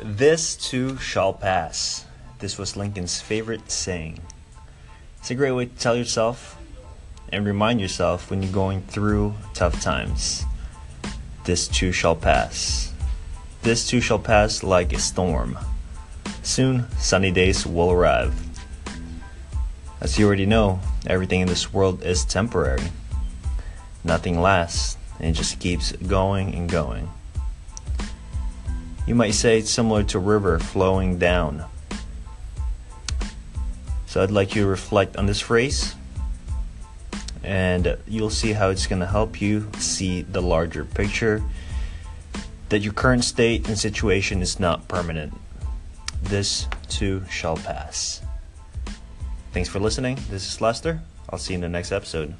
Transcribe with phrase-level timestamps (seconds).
[0.00, 2.06] This too shall pass.
[2.38, 4.20] This was Lincoln's favorite saying.
[5.18, 6.56] It's a great way to tell yourself
[7.32, 10.44] and remind yourself when you're going through tough times.
[11.42, 12.92] This too shall pass.
[13.62, 15.58] This too shall pass like a storm.
[16.44, 18.34] Soon, sunny days will arrive.
[20.00, 22.92] As you already know, everything in this world is temporary.
[24.04, 27.10] Nothing lasts, and it just keeps going and going.
[29.08, 31.64] You might say it's similar to river flowing down.
[34.04, 35.94] So I'd like you to reflect on this phrase,
[37.42, 41.42] and you'll see how it's going to help you see the larger picture
[42.68, 45.32] that your current state and situation is not permanent.
[46.22, 48.20] This too shall pass.
[49.52, 50.18] Thanks for listening.
[50.28, 51.00] This is Lester.
[51.30, 52.34] I'll see you in the next episode.